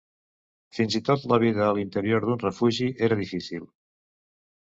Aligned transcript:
Fins 0.77 0.95
i 0.99 1.01
tot 1.09 1.25
la 1.33 1.37
vida 1.43 1.65
a 1.67 1.75
l'interior 1.79 2.25
d'un 2.29 2.41
refugi 2.45 2.87
era 3.09 3.17
difícil. 3.21 3.67